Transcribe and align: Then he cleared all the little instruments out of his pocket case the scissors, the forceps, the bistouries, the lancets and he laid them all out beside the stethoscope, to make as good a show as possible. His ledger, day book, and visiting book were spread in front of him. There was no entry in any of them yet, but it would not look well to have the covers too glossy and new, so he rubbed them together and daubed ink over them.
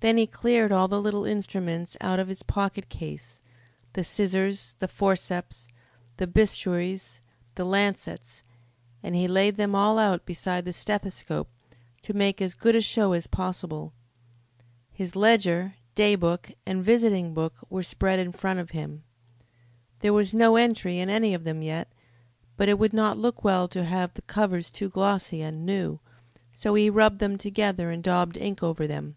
Then 0.00 0.18
he 0.18 0.26
cleared 0.26 0.70
all 0.70 0.86
the 0.86 1.00
little 1.00 1.24
instruments 1.24 1.96
out 1.98 2.20
of 2.20 2.28
his 2.28 2.42
pocket 2.42 2.90
case 2.90 3.40
the 3.94 4.04
scissors, 4.04 4.74
the 4.78 4.86
forceps, 4.86 5.66
the 6.18 6.26
bistouries, 6.26 7.22
the 7.54 7.64
lancets 7.64 8.42
and 9.02 9.14
he 9.14 9.26
laid 9.26 9.56
them 9.56 9.74
all 9.74 9.98
out 9.98 10.26
beside 10.26 10.66
the 10.66 10.74
stethoscope, 10.74 11.48
to 12.02 12.12
make 12.12 12.42
as 12.42 12.52
good 12.52 12.76
a 12.76 12.82
show 12.82 13.14
as 13.14 13.26
possible. 13.26 13.94
His 14.92 15.16
ledger, 15.16 15.76
day 15.94 16.16
book, 16.16 16.52
and 16.66 16.84
visiting 16.84 17.32
book 17.32 17.54
were 17.70 17.82
spread 17.82 18.18
in 18.18 18.30
front 18.32 18.60
of 18.60 18.72
him. 18.72 19.04
There 20.00 20.12
was 20.12 20.34
no 20.34 20.56
entry 20.56 20.98
in 20.98 21.08
any 21.08 21.32
of 21.32 21.44
them 21.44 21.62
yet, 21.62 21.90
but 22.58 22.68
it 22.68 22.78
would 22.78 22.92
not 22.92 23.16
look 23.16 23.42
well 23.42 23.68
to 23.68 23.84
have 23.84 24.12
the 24.12 24.22
covers 24.28 24.68
too 24.68 24.90
glossy 24.90 25.40
and 25.40 25.64
new, 25.64 25.98
so 26.52 26.74
he 26.74 26.90
rubbed 26.90 27.20
them 27.20 27.38
together 27.38 27.90
and 27.90 28.02
daubed 28.02 28.36
ink 28.36 28.62
over 28.62 28.86
them. 28.86 29.14